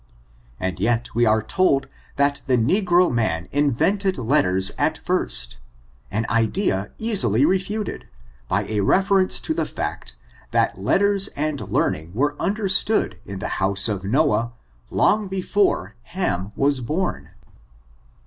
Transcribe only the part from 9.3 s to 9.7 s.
to the